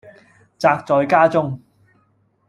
[0.57, 1.61] 宅在家中